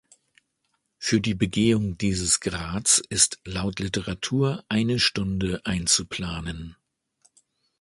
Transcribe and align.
Für 0.97 1.21
die 1.21 1.35
Begehung 1.35 1.95
dieses 1.95 2.39
Grats 2.39 3.03
ist 3.09 3.39
laut 3.45 3.79
Literatur 3.79 4.65
eine 4.67 4.97
Stunde 4.97 5.61
einzuplanen. 5.63 6.75